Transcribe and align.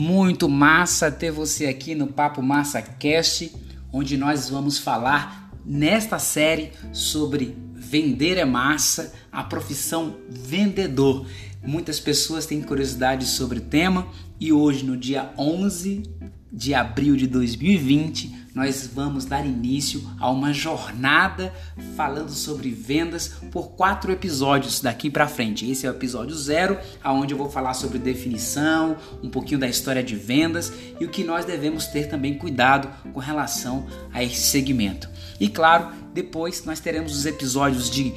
Muito 0.00 0.48
massa 0.48 1.10
ter 1.10 1.30
você 1.30 1.66
aqui 1.66 1.94
no 1.94 2.06
Papo 2.06 2.40
Massa 2.40 2.80
Cast, 2.80 3.52
onde 3.92 4.16
nós 4.16 4.48
vamos 4.48 4.78
falar 4.78 5.52
nesta 5.62 6.18
série 6.18 6.72
sobre 6.90 7.54
vender 7.74 8.38
é 8.38 8.44
massa, 8.46 9.12
a 9.30 9.44
profissão 9.44 10.16
vendedor. 10.26 11.26
Muitas 11.62 12.00
pessoas 12.00 12.46
têm 12.46 12.62
curiosidade 12.62 13.26
sobre 13.26 13.58
o 13.58 13.60
tema 13.60 14.08
e 14.40 14.54
hoje, 14.54 14.86
no 14.86 14.96
dia 14.96 15.34
11 15.36 16.02
de 16.50 16.72
abril 16.72 17.14
de 17.14 17.26
2020, 17.26 18.39
nós 18.54 18.88
vamos 18.92 19.24
dar 19.24 19.46
início 19.46 20.02
a 20.18 20.30
uma 20.30 20.52
jornada 20.52 21.52
falando 21.96 22.30
sobre 22.30 22.70
vendas 22.70 23.28
por 23.50 23.70
quatro 23.70 24.10
episódios 24.10 24.80
daqui 24.80 25.08
para 25.10 25.28
frente. 25.28 25.70
Esse 25.70 25.86
é 25.86 25.90
o 25.90 25.94
episódio 25.94 26.34
zero, 26.34 26.78
aonde 27.02 27.32
eu 27.32 27.38
vou 27.38 27.48
falar 27.48 27.74
sobre 27.74 27.98
definição, 27.98 28.96
um 29.22 29.30
pouquinho 29.30 29.60
da 29.60 29.68
história 29.68 30.02
de 30.02 30.16
vendas 30.16 30.72
e 30.98 31.04
o 31.04 31.08
que 31.08 31.22
nós 31.22 31.44
devemos 31.44 31.86
ter 31.86 32.08
também 32.08 32.36
cuidado 32.36 32.88
com 33.12 33.20
relação 33.20 33.86
a 34.12 34.22
esse 34.22 34.48
segmento. 34.48 35.08
E 35.38 35.48
claro, 35.48 35.92
depois 36.12 36.64
nós 36.64 36.80
teremos 36.80 37.16
os 37.16 37.26
episódios 37.26 37.88
de 37.90 38.12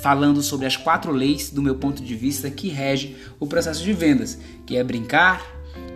falando 0.00 0.42
sobre 0.42 0.66
as 0.66 0.76
quatro 0.76 1.12
leis 1.12 1.50
do 1.50 1.62
meu 1.62 1.76
ponto 1.76 2.02
de 2.02 2.14
vista 2.14 2.50
que 2.50 2.68
rege 2.68 3.16
o 3.40 3.46
processo 3.46 3.82
de 3.82 3.92
vendas, 3.92 4.38
que 4.66 4.76
é 4.76 4.84
brincar, 4.84 5.42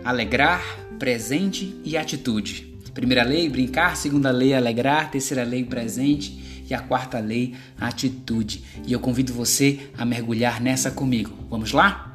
alegrar, 0.03 0.63
presente 0.97 1.79
e 1.83 1.95
atitude. 1.95 2.68
Primeira 2.93 3.23
lei, 3.23 3.49
brincar. 3.49 3.95
Segunda 3.95 4.31
lei, 4.31 4.53
alegrar. 4.53 5.11
Terceira 5.11 5.43
lei, 5.43 5.63
presente. 5.63 6.63
E 6.69 6.73
a 6.73 6.79
quarta 6.79 7.19
lei, 7.19 7.55
atitude. 7.79 8.63
E 8.85 8.93
eu 8.93 8.99
convido 8.99 9.33
você 9.33 9.91
a 9.97 10.05
mergulhar 10.05 10.61
nessa 10.61 10.91
comigo. 10.91 11.33
Vamos 11.49 11.71
lá? 11.71 12.09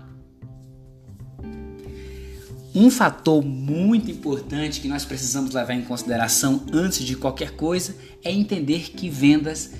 Um 2.74 2.90
fator 2.90 3.44
muito 3.44 4.10
importante 4.10 4.80
que 4.80 4.88
nós 4.88 5.04
precisamos 5.04 5.54
levar 5.54 5.74
em 5.74 5.82
consideração 5.82 6.66
antes 6.72 7.04
de 7.04 7.14
qualquer 7.14 7.52
coisa 7.52 7.94
é 8.24 8.32
entender 8.32 8.90
que 8.90 9.08
vendas 9.08 9.70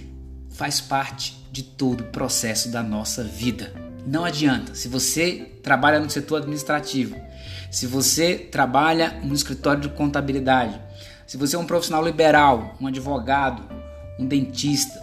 faz 0.51 0.81
parte 0.81 1.37
de 1.51 1.65
todo 1.65 2.03
o 2.03 2.05
processo 2.05 2.69
da 2.69 2.85
nossa 2.85 3.25
vida. 3.25 3.84
Não 4.07 4.25
adianta, 4.25 4.75
se 4.75 4.87
você 4.87 5.51
trabalha 5.63 5.99
no 5.99 6.11
setor 6.11 6.39
administrativo, 6.39 7.17
se 7.71 7.87
você 7.87 8.37
trabalha 8.37 9.19
no 9.23 9.35
escritório 9.35 9.81
de 9.81 9.89
contabilidade, 9.89 10.81
se 11.27 11.37
você 11.37 11.57
é 11.57 11.59
um 11.59 11.65
profissional 11.65 12.05
liberal, 12.05 12.77
um 12.81 12.87
advogado, 12.87 13.63
um 14.19 14.27
dentista, 14.27 15.01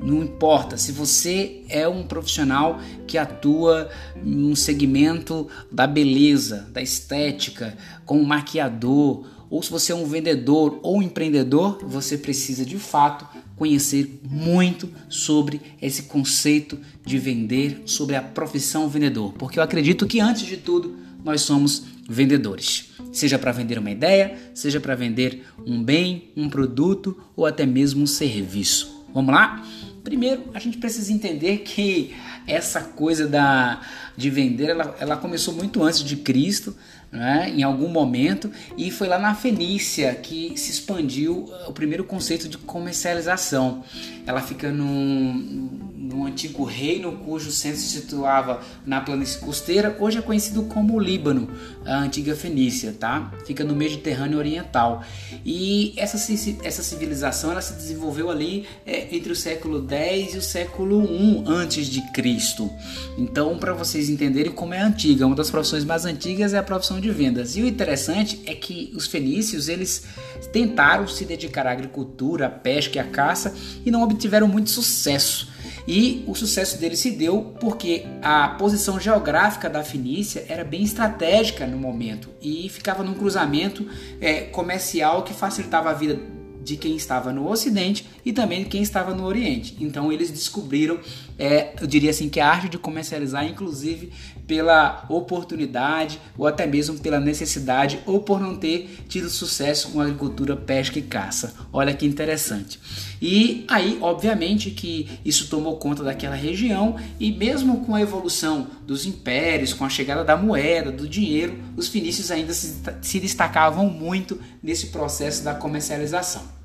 não 0.00 0.22
importa. 0.22 0.76
Se 0.76 0.92
você 0.92 1.64
é 1.68 1.88
um 1.88 2.06
profissional 2.06 2.78
que 3.06 3.18
atua 3.18 3.90
num 4.22 4.54
segmento 4.54 5.48
da 5.70 5.86
beleza, 5.86 6.68
da 6.70 6.80
estética, 6.80 7.76
como 8.04 8.24
maquiador, 8.24 9.26
ou 9.50 9.62
se 9.62 9.70
você 9.70 9.92
é 9.92 9.94
um 9.94 10.04
vendedor 10.04 10.78
ou 10.82 10.98
um 10.98 11.02
empreendedor, 11.02 11.78
você 11.82 12.18
precisa 12.18 12.64
de 12.64 12.78
fato 12.78 13.26
conhecer 13.56 14.20
muito 14.22 14.88
sobre 15.08 15.60
esse 15.80 16.04
conceito 16.04 16.78
de 17.04 17.18
vender, 17.18 17.82
sobre 17.86 18.16
a 18.16 18.22
profissão 18.22 18.88
vendedor, 18.88 19.32
porque 19.34 19.58
eu 19.58 19.62
acredito 19.62 20.06
que 20.06 20.20
antes 20.20 20.42
de 20.42 20.56
tudo 20.56 20.96
nós 21.24 21.42
somos 21.42 21.84
vendedores. 22.08 22.90
Seja 23.12 23.38
para 23.38 23.52
vender 23.52 23.78
uma 23.78 23.90
ideia, 23.90 24.36
seja 24.54 24.80
para 24.80 24.94
vender 24.94 25.44
um 25.66 25.82
bem, 25.82 26.30
um 26.36 26.48
produto 26.48 27.18
ou 27.36 27.44
até 27.44 27.66
mesmo 27.66 28.02
um 28.02 28.06
serviço. 28.06 29.04
Vamos 29.12 29.34
lá? 29.34 29.66
Primeiro, 30.04 30.44
a 30.54 30.58
gente 30.58 30.78
precisa 30.78 31.12
entender 31.12 31.58
que 31.58 32.14
essa 32.46 32.80
coisa 32.80 33.26
da, 33.26 33.82
de 34.16 34.30
vender 34.30 34.70
ela, 34.70 34.96
ela 34.98 35.16
começou 35.16 35.52
muito 35.52 35.82
antes 35.82 36.02
de 36.02 36.16
Cristo 36.16 36.74
né, 37.10 37.52
em 37.54 37.62
algum 37.62 37.88
momento, 37.88 38.50
e 38.76 38.90
foi 38.90 39.08
lá 39.08 39.18
na 39.18 39.34
Fenícia 39.34 40.14
que 40.14 40.52
se 40.56 40.70
expandiu 40.70 41.50
o 41.66 41.72
primeiro 41.72 42.04
conceito 42.04 42.48
de 42.48 42.58
comercialização. 42.58 43.82
Ela 44.26 44.40
fica 44.40 44.70
num, 44.70 45.87
num 46.08 46.24
antigo 46.24 46.64
reino 46.64 47.12
cujo 47.12 47.50
centro 47.50 47.78
se 47.78 48.00
situava 48.00 48.62
na 48.86 49.00
planície 49.00 49.38
costeira, 49.38 49.94
hoje 50.00 50.18
é 50.18 50.22
conhecido 50.22 50.62
como 50.64 50.98
Líbano, 50.98 51.50
a 51.84 51.98
antiga 51.98 52.34
Fenícia, 52.34 52.94
tá? 52.98 53.30
Fica 53.46 53.62
no 53.62 53.76
Mediterrâneo 53.76 54.38
Oriental. 54.38 55.04
E 55.44 55.92
essa, 55.96 56.16
essa 56.62 56.82
civilização 56.82 57.50
ela 57.50 57.60
se 57.60 57.74
desenvolveu 57.74 58.30
ali 58.30 58.66
é, 58.86 59.14
entre 59.14 59.32
o 59.32 59.36
século 59.36 59.82
10 59.82 60.34
e 60.34 60.38
o 60.38 60.42
século 60.42 60.98
1 60.98 61.44
antes 61.46 61.86
de 61.86 62.00
Cristo. 62.12 62.70
Então, 63.18 63.58
para 63.58 63.74
vocês 63.74 64.08
entenderem 64.08 64.52
como 64.52 64.72
é 64.72 64.80
antiga, 64.80 65.26
uma 65.26 65.36
das 65.36 65.50
profissões 65.50 65.84
mais 65.84 66.06
antigas 66.06 66.54
é 66.54 66.58
a 66.58 66.62
profissão 66.62 66.98
de 66.98 67.10
vendas. 67.10 67.54
E 67.56 67.62
o 67.62 67.66
interessante 67.66 68.40
é 68.46 68.54
que 68.54 68.92
os 68.94 69.06
fenícios 69.06 69.68
eles 69.68 70.04
tentaram 70.52 71.06
se 71.06 71.26
dedicar 71.26 71.66
à 71.66 71.72
agricultura, 71.72 72.46
à 72.46 72.50
pesca 72.50 72.96
e 72.96 72.98
à 72.98 73.04
caça 73.04 73.54
e 73.84 73.90
não 73.90 74.02
obtiveram 74.02 74.48
muito 74.48 74.70
sucesso. 74.70 75.57
E 75.90 76.22
o 76.26 76.34
sucesso 76.34 76.78
dele 76.78 76.96
se 76.96 77.10
deu 77.12 77.54
porque 77.58 78.04
a 78.20 78.48
posição 78.50 79.00
geográfica 79.00 79.70
da 79.70 79.82
Fenícia 79.82 80.44
era 80.46 80.62
bem 80.62 80.82
estratégica 80.82 81.66
no 81.66 81.78
momento 81.78 82.28
e 82.42 82.68
ficava 82.68 83.02
num 83.02 83.14
cruzamento 83.14 83.88
é, 84.20 84.42
comercial 84.42 85.22
que 85.22 85.32
facilitava 85.32 85.88
a 85.88 85.94
vida 85.94 86.20
de 86.68 86.76
quem 86.76 86.94
estava 86.94 87.32
no 87.32 87.50
Ocidente 87.50 88.06
e 88.24 88.32
também 88.32 88.62
de 88.62 88.68
quem 88.68 88.82
estava 88.82 89.14
no 89.14 89.24
Oriente. 89.24 89.76
Então 89.80 90.12
eles 90.12 90.30
descobriram, 90.30 91.00
é, 91.38 91.72
eu 91.80 91.86
diria 91.86 92.10
assim, 92.10 92.28
que 92.28 92.38
a 92.38 92.48
arte 92.48 92.68
de 92.68 92.78
comercializar, 92.78 93.46
inclusive 93.46 94.12
pela 94.46 95.04
oportunidade 95.08 96.18
ou 96.36 96.46
até 96.46 96.66
mesmo 96.66 96.98
pela 96.98 97.20
necessidade 97.20 98.00
ou 98.06 98.20
por 98.20 98.40
não 98.40 98.56
ter 98.56 99.04
tido 99.08 99.28
sucesso 99.28 99.90
com 99.90 100.00
agricultura, 100.00 100.56
pesca 100.56 100.98
e 100.98 101.02
caça. 101.02 101.54
Olha 101.72 101.94
que 101.94 102.06
interessante. 102.06 102.80
E 103.20 103.64
aí, 103.68 103.98
obviamente, 104.00 104.70
que 104.70 105.20
isso 105.24 105.48
tomou 105.48 105.76
conta 105.76 106.02
daquela 106.02 106.34
região 106.34 106.96
e 107.18 107.32
mesmo 107.32 107.84
com 107.84 107.94
a 107.94 108.00
evolução 108.00 108.68
dos 108.86 109.06
impérios, 109.06 109.74
com 109.74 109.84
a 109.84 109.88
chegada 109.88 110.24
da 110.24 110.36
moeda, 110.36 110.90
do 110.90 111.08
dinheiro, 111.08 111.58
os 111.76 111.88
fenícios 111.88 112.30
ainda 112.30 112.52
se, 112.52 112.80
se 113.02 113.20
destacavam 113.20 113.88
muito 113.88 114.40
nesse 114.62 114.86
processo 114.86 115.44
da 115.44 115.54
comercialização. 115.54 116.57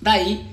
Daí 0.00 0.44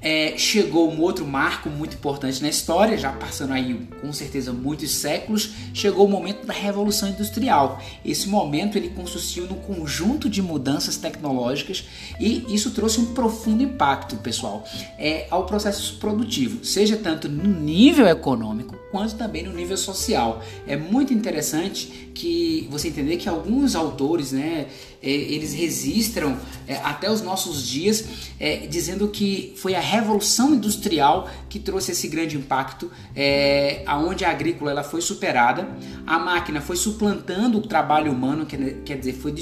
é, 0.00 0.34
chegou 0.36 0.90
um 0.90 1.00
outro 1.00 1.26
marco 1.26 1.68
muito 1.68 1.94
importante 1.94 2.42
na 2.42 2.48
história, 2.48 2.96
já 2.98 3.10
passando 3.12 3.52
aí 3.52 3.88
com 4.00 4.12
certeza 4.12 4.52
muitos 4.52 4.90
séculos, 4.90 5.50
chegou 5.72 6.06
o 6.06 6.08
momento 6.08 6.46
da 6.46 6.52
Revolução 6.52 7.08
Industrial. 7.08 7.82
Esse 8.04 8.28
momento 8.28 8.76
ele 8.76 8.90
consistiu 8.90 9.46
num 9.46 9.56
conjunto 9.56 10.28
de 10.28 10.42
mudanças 10.42 10.96
tecnológicas 10.96 11.84
e 12.20 12.44
isso 12.48 12.70
trouxe 12.70 13.00
um 13.00 13.14
profundo 13.14 13.62
impacto, 13.62 14.16
pessoal, 14.16 14.64
é, 14.98 15.26
ao 15.30 15.44
processo 15.46 15.96
produtivo, 15.96 16.64
seja 16.64 16.96
tanto 16.96 17.28
no 17.28 17.48
nível 17.60 18.06
econômico 18.06 18.76
quanto 18.90 19.14
também 19.16 19.42
no 19.42 19.52
nível 19.52 19.76
social. 19.76 20.42
É 20.66 20.76
muito 20.76 21.12
interessante 21.12 22.10
que 22.14 22.66
você 22.70 22.88
entender 22.88 23.16
que 23.16 23.28
alguns 23.28 23.74
autores, 23.74 24.32
né, 24.32 24.66
eles 25.10 25.52
registram 25.52 26.38
é, 26.66 26.76
até 26.76 27.10
os 27.10 27.22
nossos 27.22 27.66
dias 27.66 28.04
é, 28.40 28.66
dizendo 28.66 29.08
que 29.08 29.54
foi 29.56 29.74
a 29.74 29.80
revolução 29.80 30.54
industrial 30.54 31.30
que 31.48 31.58
trouxe 31.58 31.92
esse 31.92 32.08
grande 32.08 32.36
impacto, 32.36 32.90
é, 33.14 33.82
aonde 33.86 34.24
a 34.24 34.30
agrícola 34.30 34.70
ela 34.70 34.82
foi 34.82 35.00
superada, 35.00 35.68
a 36.06 36.18
máquina 36.18 36.60
foi 36.60 36.76
suplantando 36.76 37.58
o 37.58 37.62
trabalho 37.62 38.12
humano, 38.12 38.46
quer, 38.46 38.98
dizer, 38.98 39.14
foi 39.14 39.32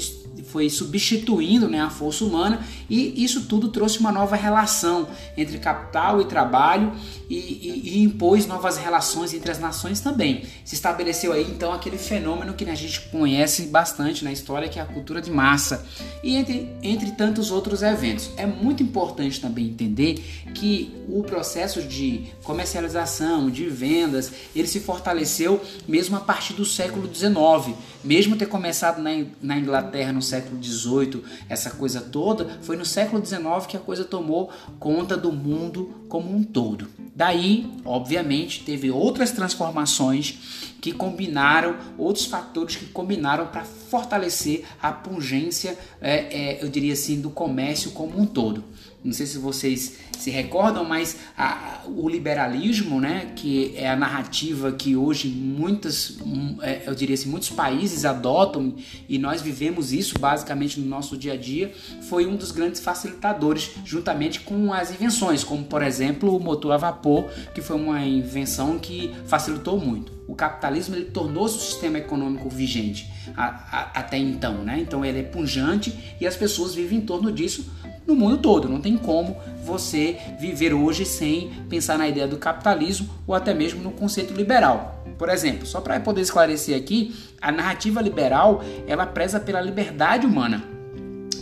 foi 0.55 0.69
substituindo 0.69 1.67
né, 1.67 1.81
a 1.81 1.89
força 1.89 2.23
humana 2.23 2.65
e 2.89 3.21
isso 3.21 3.43
tudo 3.43 3.67
trouxe 3.67 3.99
uma 3.99 4.09
nova 4.09 4.37
relação 4.37 5.05
entre 5.35 5.57
capital 5.57 6.21
e 6.21 6.25
trabalho 6.25 6.93
e, 7.29 7.35
e, 7.35 7.81
e, 7.83 8.03
impôs 8.03 8.47
novas 8.47 8.77
relações 8.77 9.33
entre 9.33 9.51
as 9.51 9.59
nações 9.59 9.99
também. 9.99 10.45
Se 10.63 10.75
estabeleceu 10.75 11.33
aí 11.33 11.43
então 11.43 11.73
aquele 11.73 11.97
fenômeno 11.97 12.53
que 12.53 12.63
a 12.69 12.75
gente 12.75 13.01
conhece 13.09 13.63
bastante 13.63 14.23
na 14.23 14.31
história, 14.31 14.69
que 14.69 14.79
é 14.79 14.81
a 14.81 14.85
cultura 14.85 15.21
de 15.21 15.31
massa, 15.31 15.85
e 16.23 16.35
entre, 16.35 16.69
entre 16.81 17.11
tantos 17.11 17.51
outros 17.51 17.81
eventos. 17.81 18.29
É 18.37 18.45
muito 18.45 18.81
importante 18.81 19.41
também 19.41 19.65
entender 19.65 20.23
que 20.53 20.95
o 21.09 21.21
processo 21.23 21.81
de 21.81 22.27
comercialização, 22.43 23.49
de 23.49 23.67
vendas, 23.67 24.31
ele 24.55 24.67
se 24.67 24.79
fortaleceu 24.79 25.61
mesmo 25.87 26.15
a 26.15 26.19
partir 26.19 26.53
do 26.53 26.63
século 26.63 27.13
XIX. 27.13 27.75
Mesmo 28.03 28.35
ter 28.35 28.45
começado 28.45 29.01
na, 29.01 29.09
na 29.41 29.57
Inglaterra 29.57 30.13
no 30.13 30.21
século 30.21 30.44
XVIII, 30.61 31.23
essa 31.49 31.69
coisa 31.71 32.01
toda, 32.01 32.59
foi 32.61 32.75
no 32.75 32.85
século 32.85 33.25
XIX 33.25 33.65
que 33.67 33.77
a 33.77 33.79
coisa 33.79 34.03
tomou 34.03 34.51
conta 34.79 35.15
do 35.15 35.31
mundo 35.31 35.93
como 36.07 36.33
um 36.33 36.43
todo. 36.43 36.87
Daí, 37.15 37.71
obviamente, 37.85 38.63
teve 38.63 38.91
outras 38.91 39.31
transformações 39.31 40.75
que 40.81 40.91
combinaram, 40.91 41.77
outros 41.97 42.25
fatores 42.25 42.75
que 42.75 42.85
combinaram 42.87 43.47
para 43.47 43.63
fortalecer 43.63 44.65
a 44.81 44.91
pungência, 44.91 45.77
é, 46.01 46.57
é, 46.57 46.63
eu 46.63 46.69
diria 46.69 46.93
assim, 46.93 47.21
do 47.21 47.29
comércio 47.29 47.91
como 47.91 48.19
um 48.19 48.25
todo. 48.25 48.63
Não 49.05 49.13
sei 49.13 49.27
se 49.27 49.37
vocês 49.37 49.97
se 50.17 50.31
recordam, 50.31 50.83
mas 50.83 51.17
a, 51.37 51.83
o 51.85 52.09
liberalismo, 52.09 52.99
né, 52.99 53.33
que 53.35 53.71
é 53.75 53.87
a 53.87 53.95
narrativa 53.95 54.71
que 54.71 54.95
hoje 54.95 55.27
muitas, 55.27 56.17
é, 56.63 56.81
eu 56.87 56.95
diria 56.95 57.13
assim, 57.13 57.29
muitos 57.29 57.51
países 57.51 58.03
adotam 58.03 58.73
e 59.07 59.19
nós 59.19 59.43
vivemos 59.43 59.93
isso 59.93 60.17
basicamente 60.17 60.79
no 60.79 60.87
nosso 60.87 61.15
dia 61.15 61.33
a 61.33 61.37
dia, 61.37 61.71
foi 62.09 62.25
um 62.25 62.35
dos 62.35 62.51
grandes 62.51 62.81
facilitadores, 62.81 63.75
juntamente 63.85 64.39
com 64.39 64.73
as 64.73 64.89
invenções, 64.89 65.43
como 65.43 65.63
por 65.65 65.83
exemplo 65.83 66.35
o 66.35 66.39
motor 66.39 66.71
a 66.71 66.77
vapor, 66.77 67.29
que 67.53 67.61
foi 67.61 67.75
uma 67.75 68.03
invenção 68.03 68.79
que 68.79 69.13
facilitou 69.27 69.79
muito. 69.79 70.14
O 70.27 70.35
capitalismo 70.35 70.95
ele 70.95 71.05
tornou-se 71.05 71.57
o 71.57 71.61
sistema 71.61 71.99
econômico 71.99 72.49
vigente 72.49 73.11
a, 73.35 73.45
a, 73.45 73.99
até 73.99 74.17
então, 74.17 74.63
né? 74.63 74.79
Então 74.79 75.05
ele 75.05 75.19
é 75.19 75.23
punjante 75.23 76.15
e 76.19 76.25
as 76.25 76.35
pessoas 76.35 76.73
vivem 76.73 76.99
em 76.99 77.01
torno 77.01 77.31
disso 77.31 77.65
no 78.07 78.15
mundo 78.15 78.37
todo. 78.37 78.69
Não 78.69 78.79
tem 78.79 78.97
como 78.97 79.37
você 79.63 80.17
viver 80.39 80.73
hoje 80.73 81.05
sem 81.05 81.51
pensar 81.69 81.97
na 81.97 82.07
ideia 82.07 82.27
do 82.27 82.37
capitalismo 82.37 83.09
ou 83.25 83.35
até 83.35 83.53
mesmo 83.53 83.81
no 83.81 83.91
conceito 83.91 84.33
liberal. 84.33 85.03
Por 85.17 85.29
exemplo, 85.29 85.65
só 85.65 85.79
para 85.79 85.99
poder 85.99 86.21
esclarecer 86.21 86.77
aqui, 86.77 87.15
a 87.41 87.51
narrativa 87.51 88.01
liberal 88.01 88.63
ela 88.87 89.05
preza 89.05 89.39
pela 89.39 89.61
liberdade 89.61 90.25
humana 90.25 90.75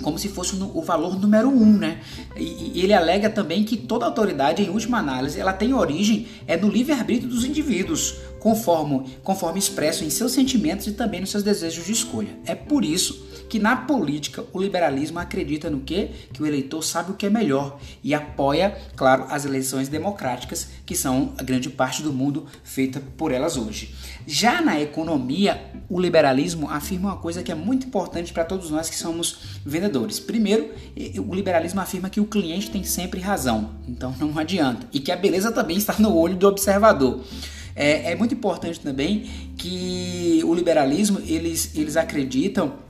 como 0.03 0.19
se 0.19 0.27
fosse 0.27 0.53
o 0.55 0.81
valor 0.81 1.17
número 1.19 1.49
um, 1.49 1.77
né? 1.77 2.01
E, 2.35 2.83
ele 2.83 2.93
alega 2.93 3.29
também 3.29 3.63
que 3.63 3.77
toda 3.77 4.05
autoridade, 4.05 4.61
em 4.61 4.69
última 4.69 4.99
análise, 4.99 5.39
ela 5.39 5.53
tem 5.53 5.73
origem 5.73 6.27
é 6.45 6.57
no 6.57 6.69
livre-arbítrio 6.69 7.29
dos 7.29 7.45
indivíduos, 7.45 8.17
conforme, 8.43 9.05
conforme 9.23 9.57
expresso 9.57 10.03
em 10.03 10.09
seus 10.09 10.33
sentimentos 10.33 10.85
e 10.85 10.91
também 10.91 11.21
nos 11.21 11.31
seus 11.31 11.43
desejos 11.43 11.85
de 11.85 11.93
escolha. 11.93 12.37
É 12.45 12.53
por 12.53 12.83
isso 12.83 13.25
que 13.49 13.57
na 13.57 13.73
política 13.73 14.43
o 14.51 14.61
liberalismo 14.61 15.17
acredita 15.17 15.69
no 15.69 15.79
que? 15.79 16.09
Que 16.33 16.43
o 16.43 16.45
eleitor 16.45 16.83
sabe 16.83 17.11
o 17.11 17.13
que 17.13 17.25
é 17.25 17.29
melhor 17.29 17.79
e 18.03 18.13
apoia, 18.13 18.77
claro, 18.97 19.27
as 19.29 19.45
eleições 19.45 19.87
democráticas, 19.87 20.67
que 20.85 20.93
são 20.93 21.31
a 21.37 21.43
grande 21.43 21.69
parte 21.69 22.03
do 22.03 22.11
mundo 22.11 22.45
feita 22.65 23.01
por 23.15 23.31
elas 23.31 23.55
hoje. 23.55 23.95
Já 24.27 24.59
na 24.61 24.77
economia, 24.81 25.63
o 25.87 25.97
liberalismo 25.97 26.69
afirma 26.69 27.11
uma 27.11 27.17
coisa 27.17 27.43
que 27.43 27.51
é 27.51 27.55
muito 27.55 27.87
importante 27.87 28.33
para 28.33 28.43
todos 28.43 28.69
nós 28.69 28.89
que 28.89 28.97
somos 28.97 29.59
vendedores. 29.65 30.19
Primeiro, 30.19 30.69
o 31.25 31.33
liberalismo 31.33 31.79
afirma 31.79 32.09
que 32.09 32.19
o 32.19 32.25
cliente 32.25 32.69
tem 32.69 32.83
sempre 32.83 33.21
razão, 33.21 33.69
então 33.87 34.13
não 34.19 34.37
adianta, 34.37 34.85
e 34.91 34.99
que 34.99 35.13
a 35.13 35.15
beleza 35.15 35.49
também 35.49 35.77
está 35.77 35.95
no 35.97 36.13
olho 36.13 36.35
do 36.35 36.45
observador. 36.45 37.21
É, 37.75 38.11
é 38.11 38.15
muito 38.15 38.33
importante 38.33 38.79
também 38.79 39.29
que 39.57 40.41
o 40.45 40.53
liberalismo 40.53 41.19
eles, 41.25 41.71
eles 41.75 41.97
acreditam 41.97 42.83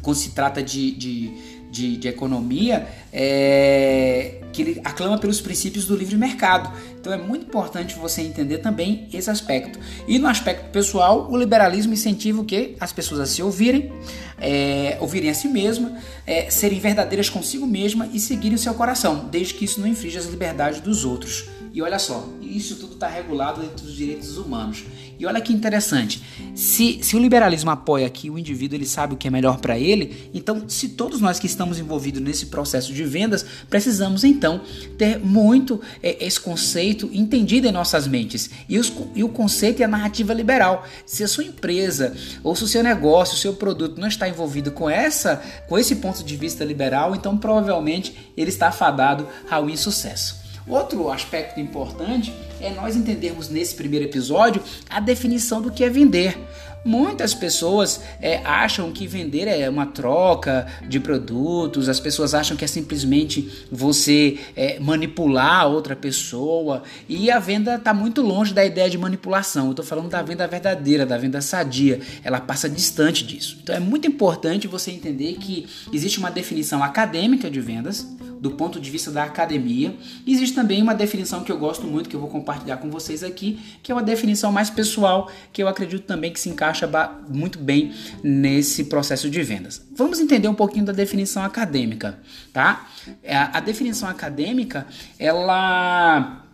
quando 0.00 0.16
se 0.16 0.30
trata 0.30 0.62
de, 0.62 0.92
de, 0.92 1.30
de, 1.70 1.96
de 1.96 2.08
economia, 2.08 2.86
é, 3.12 4.40
que 4.52 4.62
ele 4.62 4.80
aclama 4.84 5.18
pelos 5.18 5.40
princípios 5.40 5.84
do 5.84 5.96
livre 5.96 6.16
mercado. 6.16 6.72
Então 7.00 7.12
é 7.12 7.16
muito 7.16 7.46
importante 7.46 7.94
você 7.96 8.22
entender 8.22 8.58
também 8.58 9.08
esse 9.12 9.30
aspecto. 9.30 9.78
E 10.06 10.18
no 10.18 10.28
aspecto 10.28 10.70
pessoal, 10.70 11.30
o 11.30 11.36
liberalismo 11.36 11.92
incentiva 11.92 12.40
o 12.40 12.44
que? 12.44 12.76
As 12.78 12.92
pessoas 12.92 13.20
a 13.20 13.26
se 13.26 13.42
ouvirem, 13.42 13.92
é, 14.38 14.96
ouvirem 15.00 15.30
a 15.30 15.34
si 15.34 15.48
mesma, 15.48 15.98
é, 16.26 16.50
serem 16.50 16.78
verdadeiras 16.78 17.28
consigo 17.28 17.66
mesma 17.66 18.08
e 18.12 18.20
seguirem 18.20 18.54
o 18.54 18.58
seu 18.58 18.74
coração, 18.74 19.28
desde 19.30 19.54
que 19.54 19.64
isso 19.64 19.80
não 19.80 19.88
infrinja 19.88 20.20
as 20.20 20.26
liberdades 20.26 20.80
dos 20.80 21.04
outros. 21.04 21.46
E 21.74 21.80
olha 21.80 21.98
só, 21.98 22.28
isso 22.42 22.76
tudo 22.76 22.94
está 22.94 23.08
regulado 23.08 23.62
dentro 23.62 23.86
dos 23.86 23.94
direitos 23.94 24.36
humanos. 24.36 24.84
E 25.18 25.24
olha 25.24 25.40
que 25.40 25.52
interessante, 25.52 26.22
se, 26.54 26.98
se 27.02 27.16
o 27.16 27.18
liberalismo 27.18 27.70
apoia 27.70 28.10
que 28.10 28.28
o 28.28 28.38
indivíduo 28.38 28.76
ele 28.76 28.84
sabe 28.84 29.14
o 29.14 29.16
que 29.16 29.28
é 29.28 29.30
melhor 29.30 29.58
para 29.58 29.78
ele, 29.78 30.30
então 30.34 30.68
se 30.68 30.90
todos 30.90 31.20
nós 31.20 31.38
que 31.38 31.46
estamos 31.46 31.78
envolvidos 31.78 32.20
nesse 32.20 32.46
processo 32.46 32.92
de 32.92 33.04
vendas, 33.04 33.46
precisamos 33.70 34.24
então 34.24 34.60
ter 34.98 35.18
muito 35.18 35.80
é, 36.02 36.22
esse 36.26 36.40
conceito 36.40 37.08
entendido 37.12 37.66
em 37.66 37.72
nossas 37.72 38.06
mentes. 38.06 38.50
E, 38.68 38.78
os, 38.78 38.92
e 39.14 39.24
o 39.24 39.28
conceito 39.28 39.80
é 39.80 39.84
a 39.84 39.88
narrativa 39.88 40.34
liberal. 40.34 40.84
Se 41.06 41.24
a 41.24 41.28
sua 41.28 41.44
empresa 41.44 42.14
ou 42.42 42.54
se 42.54 42.64
o 42.64 42.68
seu 42.68 42.82
negócio, 42.82 43.34
o 43.34 43.38
seu 43.38 43.54
produto 43.54 44.00
não 44.00 44.08
está 44.08 44.28
envolvido 44.28 44.72
com 44.72 44.90
essa, 44.90 45.42
com 45.68 45.78
esse 45.78 45.96
ponto 45.96 46.22
de 46.22 46.36
vista 46.36 46.64
liberal, 46.64 47.14
então 47.14 47.38
provavelmente 47.38 48.14
ele 48.36 48.50
está 48.50 48.68
afadado 48.68 49.26
ao 49.48 49.70
insucesso. 49.70 50.41
Outro 50.66 51.10
aspecto 51.10 51.58
importante 51.58 52.32
é 52.60 52.70
nós 52.70 52.94
entendermos 52.94 53.48
nesse 53.48 53.74
primeiro 53.74 54.04
episódio 54.04 54.62
a 54.88 55.00
definição 55.00 55.60
do 55.60 55.70
que 55.70 55.82
é 55.82 55.90
vender. 55.90 56.38
Muitas 56.84 57.32
pessoas 57.32 58.00
é, 58.20 58.38
acham 58.44 58.90
que 58.90 59.06
vender 59.06 59.46
é 59.46 59.70
uma 59.70 59.86
troca 59.86 60.66
de 60.88 60.98
produtos, 60.98 61.88
as 61.88 62.00
pessoas 62.00 62.34
acham 62.34 62.56
que 62.56 62.64
é 62.64 62.68
simplesmente 62.68 63.66
você 63.70 64.38
é, 64.56 64.80
manipular 64.80 65.68
outra 65.68 65.94
pessoa 65.94 66.82
e 67.08 67.30
a 67.30 67.38
venda 67.38 67.76
está 67.76 67.94
muito 67.94 68.20
longe 68.20 68.52
da 68.52 68.64
ideia 68.64 68.90
de 68.90 68.98
manipulação. 68.98 69.66
Eu 69.66 69.70
estou 69.70 69.84
falando 69.84 70.08
da 70.08 70.22
venda 70.22 70.46
verdadeira, 70.48 71.06
da 71.06 71.16
venda 71.16 71.40
sadia, 71.40 72.00
ela 72.24 72.40
passa 72.40 72.68
distante 72.68 73.24
disso. 73.24 73.58
Então 73.62 73.76
é 73.76 73.80
muito 73.80 74.08
importante 74.08 74.66
você 74.66 74.90
entender 74.90 75.34
que 75.34 75.66
existe 75.92 76.18
uma 76.18 76.32
definição 76.32 76.82
acadêmica 76.82 77.48
de 77.48 77.60
vendas, 77.60 78.04
do 78.42 78.50
ponto 78.50 78.80
de 78.80 78.90
vista 78.90 79.08
da 79.08 79.22
academia. 79.22 79.94
Existe 80.26 80.52
também 80.52 80.82
uma 80.82 80.96
definição 80.96 81.44
que 81.44 81.52
eu 81.52 81.56
gosto 81.56 81.86
muito, 81.86 82.08
que 82.10 82.16
eu 82.16 82.20
vou 82.20 82.28
compartilhar 82.28 82.76
com 82.78 82.90
vocês 82.90 83.22
aqui, 83.22 83.60
que 83.80 83.92
é 83.92 83.94
uma 83.94 84.02
definição 84.02 84.50
mais 84.50 84.68
pessoal, 84.68 85.30
que 85.52 85.62
eu 85.62 85.68
acredito 85.68 86.02
também 86.02 86.32
que 86.32 86.40
se 86.40 86.48
encaixa 86.48 86.90
muito 87.28 87.60
bem 87.60 87.92
nesse 88.20 88.84
processo 88.84 89.30
de 89.30 89.40
vendas. 89.44 89.86
Vamos 89.94 90.18
entender 90.18 90.48
um 90.48 90.54
pouquinho 90.54 90.84
da 90.84 90.92
definição 90.92 91.44
acadêmica, 91.44 92.18
tá? 92.52 92.88
É, 93.22 93.36
a 93.36 93.60
definição 93.60 94.08
acadêmica, 94.08 94.88
ela, 95.20 96.44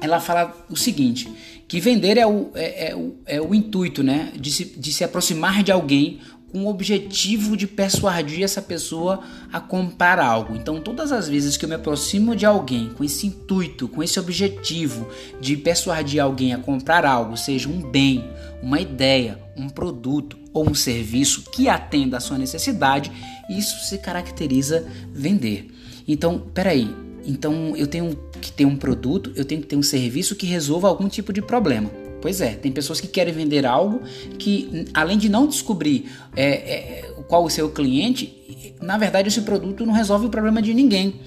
ela 0.00 0.18
fala 0.20 0.56
o 0.70 0.76
seguinte, 0.76 1.30
que 1.68 1.80
vender 1.80 2.16
é 2.16 2.26
o, 2.26 2.50
é, 2.54 2.92
é, 2.92 2.96
o, 2.96 3.14
é 3.26 3.40
o 3.42 3.54
intuito, 3.54 4.02
né, 4.02 4.32
de 4.34 4.50
se, 4.50 4.64
de 4.64 4.90
se 4.90 5.04
aproximar 5.04 5.62
de 5.62 5.70
alguém 5.70 6.20
com 6.52 6.64
o 6.64 6.68
objetivo 6.68 7.56
de 7.56 7.66
persuadir 7.66 8.42
essa 8.42 8.62
pessoa 8.62 9.20
a 9.52 9.60
comprar 9.60 10.18
algo. 10.18 10.54
Então, 10.54 10.80
todas 10.80 11.12
as 11.12 11.28
vezes 11.28 11.56
que 11.56 11.64
eu 11.64 11.68
me 11.68 11.74
aproximo 11.74 12.36
de 12.36 12.46
alguém 12.46 12.90
com 12.90 13.02
esse 13.02 13.26
intuito, 13.26 13.88
com 13.88 14.02
esse 14.02 14.18
objetivo 14.18 15.08
de 15.40 15.56
persuadir 15.56 16.22
alguém 16.22 16.54
a 16.54 16.58
comprar 16.58 17.04
algo, 17.04 17.36
seja 17.36 17.68
um 17.68 17.82
bem, 17.82 18.24
uma 18.62 18.80
ideia, 18.80 19.38
um 19.56 19.68
produto 19.68 20.38
ou 20.52 20.70
um 20.70 20.74
serviço 20.74 21.42
que 21.50 21.68
atenda 21.68 22.16
à 22.16 22.20
sua 22.20 22.38
necessidade, 22.38 23.10
isso 23.50 23.84
se 23.86 23.98
caracteriza 23.98 24.86
vender. 25.12 25.68
Então, 26.08 26.38
peraí, 26.54 26.94
então 27.26 27.76
eu 27.76 27.86
tenho 27.86 28.16
que 28.40 28.52
ter 28.52 28.64
um 28.64 28.76
produto, 28.76 29.32
eu 29.34 29.44
tenho 29.44 29.60
que 29.60 29.66
ter 29.66 29.76
um 29.76 29.82
serviço 29.82 30.36
que 30.36 30.46
resolva 30.46 30.88
algum 30.88 31.08
tipo 31.08 31.32
de 31.32 31.42
problema. 31.42 32.05
Pois 32.26 32.40
é, 32.40 32.54
tem 32.54 32.72
pessoas 32.72 33.00
que 33.00 33.06
querem 33.06 33.32
vender 33.32 33.64
algo 33.64 34.00
que, 34.36 34.86
além 34.92 35.16
de 35.16 35.28
não 35.28 35.46
descobrir 35.46 36.10
é, 36.34 36.44
é, 36.44 37.02
qual 37.28 37.44
o 37.44 37.48
seu 37.48 37.70
cliente, 37.70 38.74
na 38.82 38.98
verdade 38.98 39.28
esse 39.28 39.42
produto 39.42 39.86
não 39.86 39.94
resolve 39.94 40.26
o 40.26 40.28
problema 40.28 40.60
de 40.60 40.74
ninguém. 40.74 41.20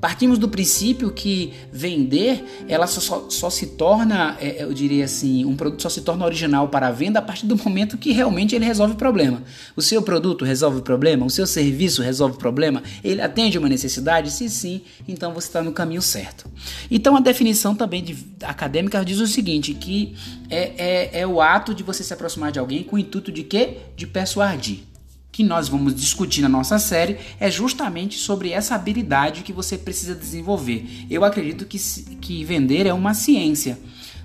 Partimos 0.00 0.38
do 0.38 0.46
princípio 0.46 1.10
que 1.10 1.54
vender, 1.72 2.44
ela 2.68 2.86
só, 2.86 3.00
só, 3.00 3.30
só 3.30 3.50
se 3.50 3.66
torna, 3.68 4.36
é, 4.38 4.62
eu 4.62 4.74
diria 4.74 5.06
assim, 5.06 5.44
um 5.46 5.56
produto 5.56 5.82
só 5.82 5.88
se 5.88 6.02
torna 6.02 6.26
original 6.26 6.68
para 6.68 6.88
a 6.88 6.90
venda 6.92 7.18
a 7.18 7.22
partir 7.22 7.46
do 7.46 7.56
momento 7.56 7.96
que 7.96 8.12
realmente 8.12 8.54
ele 8.54 8.66
resolve 8.66 8.92
o 8.92 8.96
problema. 8.96 9.42
O 9.74 9.80
seu 9.80 10.02
produto 10.02 10.44
resolve 10.44 10.80
o 10.80 10.82
problema? 10.82 11.24
O 11.24 11.30
seu 11.30 11.46
serviço 11.46 12.02
resolve 12.02 12.36
o 12.36 12.38
problema? 12.38 12.82
Ele 13.02 13.22
atende 13.22 13.56
uma 13.56 13.70
necessidade? 13.70 14.30
Se 14.30 14.50
sim, 14.50 14.82
então 15.08 15.32
você 15.32 15.48
está 15.48 15.62
no 15.62 15.72
caminho 15.72 16.02
certo. 16.02 16.44
Então 16.90 17.16
a 17.16 17.20
definição 17.20 17.74
também 17.74 18.04
de, 18.04 18.18
acadêmica 18.42 19.02
diz 19.02 19.18
o 19.18 19.26
seguinte, 19.26 19.72
que 19.72 20.14
é, 20.50 20.72
é, 20.76 21.20
é 21.20 21.26
o 21.26 21.40
ato 21.40 21.74
de 21.74 21.82
você 21.82 22.04
se 22.04 22.12
aproximar 22.12 22.52
de 22.52 22.58
alguém 22.58 22.82
com 22.82 22.96
o 22.96 22.98
intuito 22.98 23.32
de 23.32 23.42
quê? 23.42 23.78
De 23.96 24.06
persuadir 24.06 24.80
que 25.36 25.44
nós 25.44 25.68
vamos 25.68 25.94
discutir 25.94 26.40
na 26.40 26.48
nossa 26.48 26.78
série 26.78 27.18
é 27.38 27.50
justamente 27.50 28.16
sobre 28.16 28.52
essa 28.52 28.74
habilidade 28.74 29.42
que 29.42 29.52
você 29.52 29.76
precisa 29.76 30.14
desenvolver. 30.14 30.88
Eu 31.10 31.22
acredito 31.24 31.66
que, 31.66 31.78
que 32.22 32.42
vender 32.42 32.86
é 32.86 32.94
uma 32.94 33.12
ciência. 33.12 33.78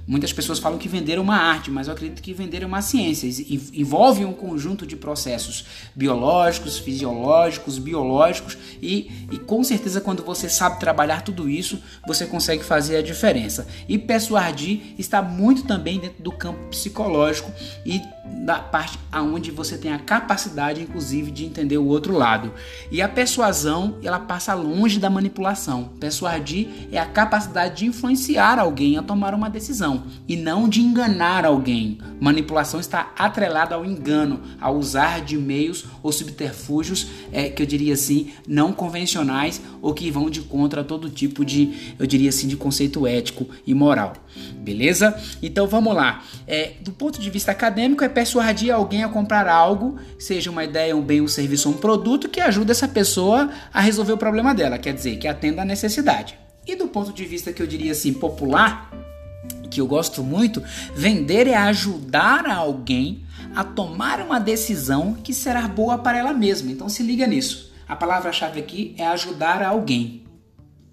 Muitas 0.07 0.31
pessoas 0.31 0.57
falam 0.57 0.79
que 0.79 0.87
vender 0.87 1.17
é 1.17 1.19
uma 1.19 1.35
arte, 1.35 1.69
mas 1.69 1.87
eu 1.87 1.93
acredito 1.93 2.21
que 2.21 2.33
vender 2.33 2.63
é 2.63 2.65
uma 2.65 2.81
ciência. 2.81 3.27
Envolve 3.73 4.23
um 4.23 4.31
conjunto 4.31 4.85
de 4.85 4.95
processos 4.95 5.65
biológicos, 5.93 6.77
fisiológicos, 6.77 7.77
biológicos 7.77 8.57
e, 8.81 9.11
e 9.29 9.37
com 9.37 9.65
certeza 9.65 9.99
quando 9.99 10.23
você 10.23 10.47
sabe 10.47 10.79
trabalhar 10.79 11.23
tudo 11.23 11.49
isso, 11.49 11.77
você 12.07 12.25
consegue 12.25 12.63
fazer 12.63 12.95
a 12.95 13.01
diferença. 13.01 13.67
E 13.89 13.97
persuadir 13.97 14.95
está 14.97 15.21
muito 15.21 15.63
também 15.63 15.99
dentro 15.99 16.23
do 16.23 16.31
campo 16.31 16.69
psicológico 16.69 17.51
e 17.85 18.01
da 18.23 18.59
parte 18.59 18.99
aonde 19.11 19.51
você 19.51 19.77
tem 19.77 19.91
a 19.91 19.99
capacidade, 19.99 20.81
inclusive, 20.81 21.31
de 21.31 21.45
entender 21.45 21.77
o 21.77 21.85
outro 21.85 22.15
lado. 22.17 22.51
E 22.91 23.01
a 23.01 23.09
persuasão, 23.09 23.97
ela 24.03 24.19
passa 24.19 24.53
longe 24.53 24.99
da 24.99 25.09
manipulação. 25.09 25.91
Persuadir 25.99 26.67
é 26.91 26.97
a 26.97 27.05
capacidade 27.05 27.77
de 27.77 27.85
influenciar 27.85 28.59
alguém 28.59 28.97
a 28.97 29.03
tomar 29.03 29.33
uma 29.33 29.49
decisão. 29.49 30.03
e 30.27 30.35
não 30.35 30.69
de 30.69 30.81
enganar 30.81 31.45
alguém. 31.45 31.97
Manipulação 32.19 32.79
está 32.79 33.11
atrelada 33.17 33.75
ao 33.75 33.85
engano, 33.85 34.41
ao 34.59 34.77
usar 34.77 35.21
de 35.21 35.37
meios 35.37 35.85
ou 36.01 36.11
subterfúgios 36.11 37.07
é, 37.31 37.49
que 37.49 37.61
eu 37.61 37.65
diria 37.65 37.93
assim 37.93 38.31
não 38.47 38.71
convencionais 38.71 39.61
ou 39.81 39.93
que 39.93 40.11
vão 40.11 40.29
de 40.29 40.41
contra 40.41 40.83
todo 40.83 41.09
tipo 41.09 41.43
de, 41.43 41.95
eu 41.97 42.05
diria 42.05 42.29
assim, 42.29 42.47
de 42.47 42.55
conceito 42.55 43.05
ético 43.07 43.47
e 43.65 43.73
moral. 43.73 44.13
Beleza? 44.55 45.19
Então 45.41 45.67
vamos 45.67 45.95
lá. 45.95 46.23
É, 46.47 46.73
do 46.81 46.91
ponto 46.91 47.19
de 47.19 47.29
vista 47.29 47.51
acadêmico, 47.51 48.03
é 48.03 48.09
persuadir 48.11 48.73
alguém 48.73 49.03
a 49.03 49.09
comprar 49.09 49.47
algo, 49.47 49.97
seja 50.19 50.51
uma 50.51 50.63
ideia, 50.63 50.95
um 50.95 51.01
bem, 51.01 51.21
um 51.21 51.27
serviço 51.27 51.69
ou 51.69 51.75
um 51.75 51.77
produto 51.77 52.29
que 52.29 52.39
ajude 52.39 52.71
essa 52.71 52.87
pessoa 52.87 53.49
a 53.73 53.81
resolver 53.81 54.13
o 54.13 54.17
problema 54.17 54.53
dela, 54.53 54.77
quer 54.77 54.93
dizer, 54.93 55.17
que 55.17 55.27
atenda 55.27 55.61
a 55.61 55.65
necessidade. 55.65 56.37
E 56.67 56.75
do 56.75 56.87
ponto 56.87 57.11
de 57.11 57.25
vista 57.25 57.51
que 57.51 57.61
eu 57.61 57.67
diria 57.67 57.91
assim, 57.91 58.13
popular, 58.13 58.91
que 59.69 59.81
eu 59.81 59.87
gosto 59.87 60.21
muito, 60.21 60.61
vender 60.93 61.47
é 61.47 61.55
ajudar 61.55 62.45
alguém 62.45 63.25
a 63.55 63.63
tomar 63.63 64.19
uma 64.19 64.39
decisão 64.39 65.13
que 65.13 65.33
será 65.33 65.67
boa 65.67 65.97
para 65.97 66.17
ela 66.17 66.33
mesma. 66.33 66.71
Então 66.71 66.87
se 66.89 67.01
liga 67.01 67.25
nisso. 67.25 67.71
A 67.87 67.95
palavra-chave 67.95 68.59
aqui 68.59 68.95
é 68.97 69.07
ajudar 69.07 69.63
alguém. 69.63 70.21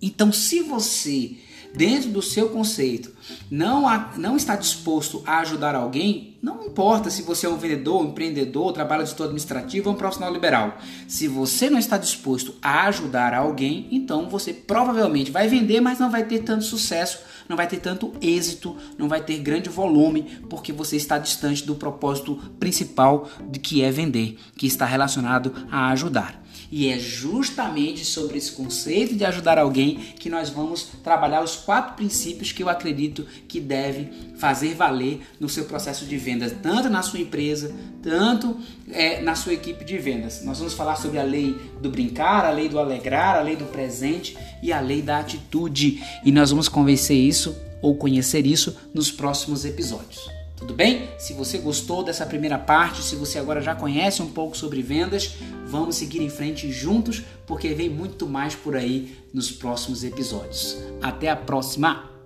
Então, 0.01 0.31
se 0.33 0.63
você 0.63 1.37
dentro 1.75 2.11
do 2.11 2.23
seu 2.23 2.49
conceito, 2.49 3.11
não, 3.51 3.87
há, 3.87 4.13
não 4.17 4.37
está 4.37 4.57
disposto 4.57 5.23
a 5.27 5.39
ajudar 5.41 5.75
alguém, 5.75 6.37
não 6.41 6.65
importa 6.67 7.11
se 7.11 7.23
você 7.23 7.47
é 7.47 7.49
um 7.49 7.57
vendedor, 7.57 8.01
um 8.01 8.11
empreendedor, 8.11 8.73
trabalha 8.73 9.03
de 9.03 9.11
setor 9.11 9.25
administrativo 9.25 9.89
ou 9.89 9.95
um 9.95 9.99
profissional 9.99 10.33
liberal. 10.33 10.79
Se 11.09 11.27
você 11.27 11.69
não 11.69 11.79
está 11.79 11.99
disposto 11.99 12.55
a 12.63 12.87
ajudar 12.87 13.35
alguém, 13.35 13.89
então 13.91 14.29
você 14.29 14.53
provavelmente 14.53 15.31
vai 15.31 15.49
vender, 15.49 15.81
mas 15.81 15.99
não 15.99 16.11
vai 16.11 16.25
ter 16.25 16.41
tanto 16.41 16.65
sucesso, 16.65 17.19
não 17.49 17.57
vai 17.57 17.67
ter 17.67 17.79
tanto 17.79 18.13
êxito, 18.21 18.77
não 18.97 19.09
vai 19.09 19.21
ter 19.21 19.39
grande 19.39 19.69
volume, 19.69 20.23
porque 20.49 20.73
você 20.73 20.97
está 20.97 21.19
distante 21.19 21.65
do 21.65 21.75
propósito 21.75 22.37
principal 22.61 23.29
de 23.51 23.59
que 23.59 23.83
é 23.83 23.91
vender, 23.91 24.39
que 24.57 24.67
está 24.67 24.87
relacionado 24.87 25.53
a 25.71 25.89
ajudar. 25.91 26.48
E 26.71 26.88
é 26.88 26.99
justamente 26.99 28.05
sobre 28.05 28.38
esse 28.38 28.53
conceito 28.53 29.15
de 29.15 29.25
ajudar 29.25 29.59
alguém 29.59 29.97
que 30.19 30.29
nós 30.29 30.50
vamos 30.50 30.88
trabalhar 31.03 31.43
os 31.43 31.57
quatro 31.57 31.95
princípios 31.95 32.53
que 32.53 32.62
eu 32.62 32.69
acredito 32.69 33.27
que 33.47 33.61
deve 33.61 34.11
fazer 34.38 34.75
valer 34.75 35.21
no 35.41 35.49
seu 35.49 35.65
processo 35.65 36.05
de 36.05 36.17
vendas, 36.17 36.55
tanto 36.62 36.88
na 36.88 37.03
sua 37.03 37.21
empresa, 37.21 37.75
tanto 38.03 38.57
é, 38.91 39.21
na 39.21 39.35
sua 39.35 39.53
equipe 39.53 39.85
de 39.85 39.99
vendas. 39.99 40.45
Nós 40.45 40.59
vamos 40.59 40.75
falar 40.75 40.97
sobre 40.97 41.19
a 41.19 41.25
lei 41.25 41.57
do 41.81 41.91
brincar, 41.91 42.45
a 42.45 42.50
lei 42.50 42.69
do 42.69 42.79
alegrar, 42.79 43.37
a 43.37 43.43
lei 43.43 43.57
do 43.57 43.65
presente 43.67 44.37
e 44.62 44.73
a 44.73 44.81
lei 44.81 45.03
da 45.03 45.19
atitude. 45.19 46.03
E 46.25 46.31
nós 46.31 46.50
vamos 46.50 46.69
convencer 46.69 47.17
isso 47.17 47.57
ou 47.81 47.97
conhecer 47.97 48.47
isso 48.47 48.77
nos 48.93 49.11
próximos 49.11 49.65
episódios. 49.65 50.38
Tudo 50.59 50.75
bem? 50.75 51.09
Se 51.19 51.33
você 51.33 51.59
gostou 51.59 52.03
dessa 52.03 52.27
primeira 52.27 52.59
parte, 52.59 53.03
se 53.03 53.15
você 53.15 53.38
agora 53.38 53.61
já 53.61 53.75
conhece 53.75 54.21
um 54.21 54.31
pouco 54.31 54.57
sobre 54.57 54.83
vendas, 54.83 55.37
vamos 55.67 55.97
seguir 55.97 56.21
em 56.21 56.29
frente 56.29 56.71
juntos, 56.73 57.23
porque 57.47 57.73
vem 57.75 57.88
muito 57.88 58.27
mais 58.27 58.55
por 58.55 58.77
aí 58.77 59.17
nos 59.33 59.50
próximos 59.50 60.03
episódios. 60.03 60.77
Até 61.00 61.31
a 61.31 61.37
próxima! 61.37 62.18